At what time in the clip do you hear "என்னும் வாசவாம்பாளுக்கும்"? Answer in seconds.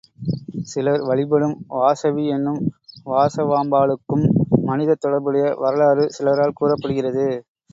2.27-4.25